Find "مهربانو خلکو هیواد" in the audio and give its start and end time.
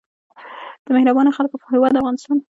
0.95-1.93